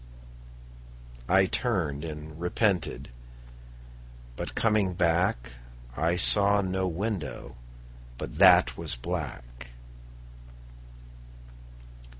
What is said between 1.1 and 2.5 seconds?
I turned and